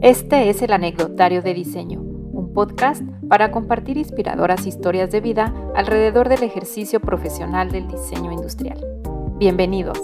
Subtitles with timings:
[0.00, 6.28] Este es el Anecdotario de Diseño, un podcast para compartir inspiradoras historias de vida alrededor
[6.28, 8.78] del ejercicio profesional del diseño industrial.
[9.38, 9.98] Bienvenidos.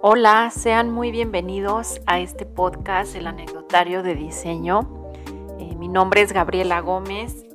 [0.00, 4.97] Hola, sean muy bienvenidos a este podcast, el anecdotario de diseño.
[5.88, 7.48] Eh, mi nombre es Gabriela Gómez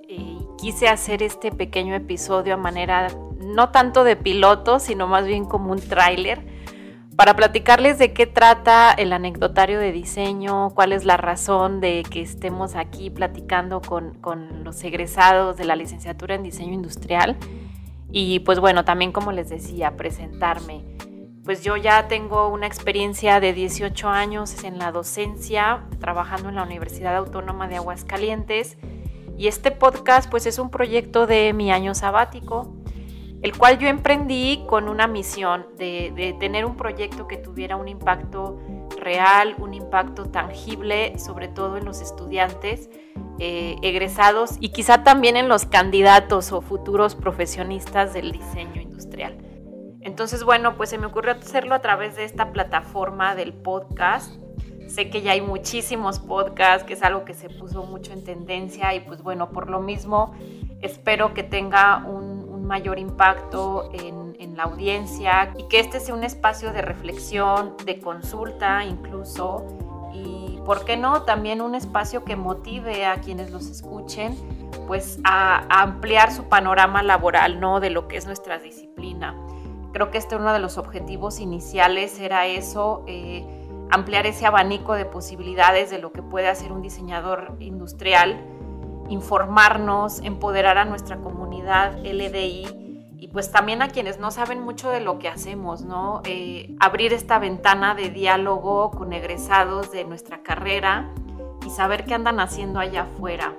[0.63, 5.73] quise hacer este pequeño episodio a manera no tanto de piloto, sino más bien como
[5.73, 6.39] un tráiler
[7.17, 12.21] para platicarles de qué trata el anecdotario de diseño, cuál es la razón de que
[12.21, 17.35] estemos aquí platicando con, con los egresados de la licenciatura en diseño industrial.
[18.09, 20.85] Y pues bueno, también como les decía, presentarme.
[21.43, 26.63] Pues yo ya tengo una experiencia de 18 años en la docencia, trabajando en la
[26.63, 28.77] Universidad Autónoma de Aguascalientes
[29.37, 32.73] y este podcast pues es un proyecto de mi año sabático,
[33.41, 38.61] el cual yo emprendí con una misión de, tener un proyecto que tuviera un impacto
[38.97, 42.89] real, un impacto tangible, sobre todo en los estudiantes
[43.39, 49.52] eh, egresados y quizá también en los candidatos o futuros profesionistas del diseño industrial.
[50.03, 54.33] Entonces, bueno, pues se me ocurrió hacerlo a través de esta plataforma del podcast
[54.93, 58.93] Sé que ya hay muchísimos podcasts, que es algo que se puso mucho en tendencia
[58.93, 60.35] y pues bueno, por lo mismo
[60.81, 64.23] espero que tenga un, mayor impacto en,
[64.55, 69.65] la audiencia y que este sea un espacio de reflexión, de consulta incluso
[70.13, 71.23] y, ¿por qué no?
[71.23, 74.37] También un espacio que motive a quienes los escuchen
[74.85, 77.79] pues a, ampliar su panorama laboral, ¿no?
[77.79, 79.35] De lo que es nuestra disciplina.
[79.93, 83.03] Creo que este uno de los objetivos iniciales era eso.
[83.07, 83.45] Eh,
[83.91, 88.43] ampliar ese abanico de posibilidades de lo que puede hacer un diseñador industrial,
[89.07, 94.99] informarnos, empoderar a nuestra comunidad LDI y pues también a quienes no saben mucho de
[94.99, 96.21] lo que hacemos, ¿no?
[96.25, 101.13] Eh, abrir esta ventana de diálogo con egresados de nuestra carrera
[101.65, 103.53] y saber qué andan haciendo allá afuera.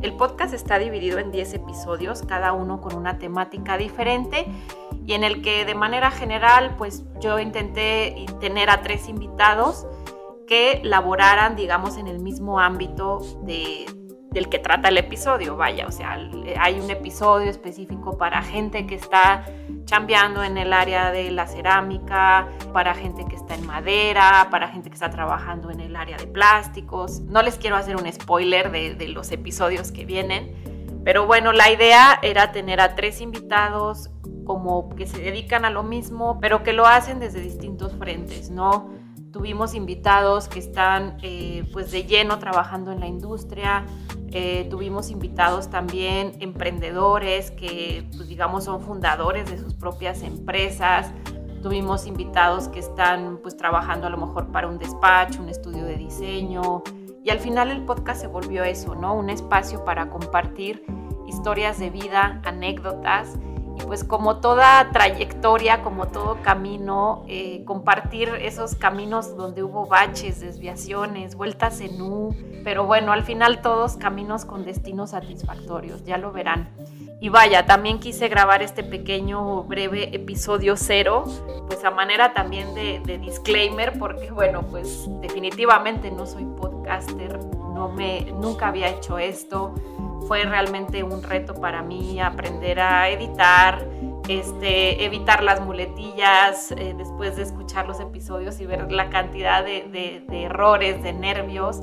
[0.00, 4.46] El podcast está dividido en 10 episodios, cada uno con una temática diferente
[5.06, 9.86] y en el que de manera general pues yo intenté tener a tres invitados
[10.46, 13.86] que laboraran digamos en el mismo ámbito de,
[14.34, 16.18] del que trata el episodio, vaya, o sea,
[16.58, 19.46] hay un episodio específico para gente que está
[19.84, 24.90] chambeando en el área de la cerámica, para gente que está en madera, para gente
[24.90, 27.20] que está trabajando en el área de plásticos.
[27.20, 30.52] No les quiero hacer un spoiler de, de los episodios que vienen,
[31.04, 34.10] pero bueno, la idea era tener a tres invitados
[34.44, 38.90] como que se dedican a lo mismo, pero que lo hacen desde distintos frentes, ¿no?
[39.32, 43.84] Tuvimos invitados que están eh, pues de lleno trabajando en la industria,
[44.30, 51.12] eh, tuvimos invitados también emprendedores que pues digamos son fundadores de sus propias empresas,
[51.62, 55.96] tuvimos invitados que están pues trabajando a lo mejor para un despacho, un estudio de
[55.96, 56.82] diseño
[57.24, 59.14] y al final el podcast se volvió eso, ¿no?
[59.14, 60.84] Un espacio para compartir
[61.26, 63.38] historias de vida, anécdotas
[63.76, 70.40] y pues como toda trayectoria, como todo camino, eh, compartir esos caminos donde hubo baches,
[70.40, 76.32] desviaciones, vueltas en U, pero bueno, al final todos caminos con destinos satisfactorios, ya lo
[76.32, 76.70] verán.
[77.20, 81.24] Y vaya, también quise grabar este pequeño breve episodio cero,
[81.66, 87.38] pues a manera también de, de disclaimer, porque bueno, pues definitivamente no soy podcaster,
[87.74, 89.74] no me, nunca había hecho esto
[90.26, 93.86] fue realmente un reto para mí aprender a editar,
[94.28, 100.24] este, evitar las muletillas eh, después de escuchar los episodios y ver la cantidad de,
[100.30, 101.82] errores, de nervios.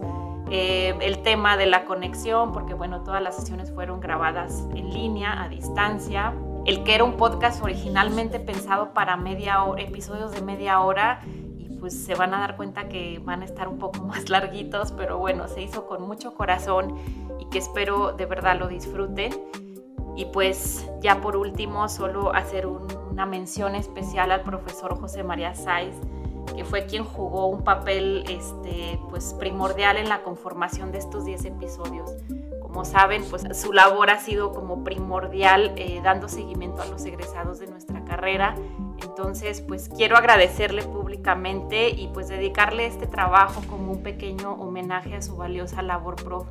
[0.53, 5.41] Eh, el tema de la conexión, porque bueno, todas las sesiones fueron grabadas en línea,
[5.41, 6.33] a distancia.
[6.65, 11.21] El que era un podcast originalmente pensado para media hora, episodios de media hora,
[11.81, 15.17] pues se van a dar cuenta que van a estar un poco más larguitos, pero
[15.17, 16.95] bueno, se hizo con mucho corazón
[17.39, 19.33] y que espero de verdad lo disfruten.
[20.15, 25.95] Y pues ya por último, solo hacer una mención especial al profesor José María Sáiz,
[26.55, 31.45] que fue quien jugó un papel este, pues, primordial en la conformación de estos 10
[31.45, 32.11] episodios.
[32.61, 37.59] Como saben, pues su labor ha sido como primordial eh, dando seguimiento a los egresados
[37.59, 38.55] de nuestra carrera.
[39.03, 45.21] Entonces, pues quiero agradecerle públicamente y pues dedicarle este trabajo como un pequeño homenaje a
[45.21, 46.47] su valiosa labor prof.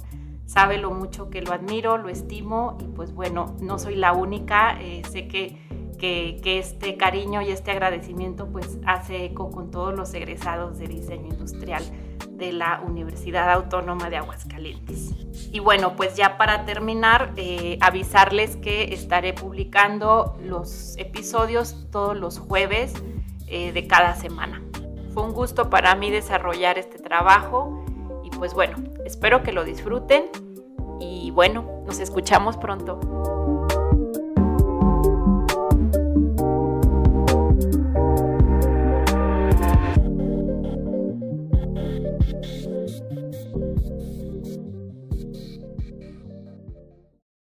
[0.46, 4.80] Sabe lo mucho que lo admiro, lo estimo y pues bueno, no soy la única,
[4.80, 5.56] eh, sé que,
[5.98, 10.88] que, que, este cariño y este agradecimiento pues hace eco con todos los egresados de
[10.88, 11.84] diseño industrial
[12.40, 15.12] de la Universidad Autónoma de Aguascalientes.
[15.52, 22.38] Y bueno, pues ya para terminar, eh, avisarles que estaré publicando los episodios todos los
[22.38, 22.94] jueves
[23.46, 24.62] eh, de cada semana.
[25.12, 27.84] Fue un gusto para mí desarrollar este trabajo
[28.24, 30.24] y pues bueno, espero que lo disfruten
[31.00, 33.29] y bueno, nos escuchamos pronto.